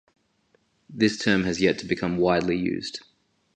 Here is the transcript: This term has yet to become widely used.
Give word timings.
This 0.89 1.15
term 1.19 1.43
has 1.43 1.61
yet 1.61 1.77
to 1.77 1.85
become 1.85 2.17
widely 2.17 2.57
used. 2.57 3.01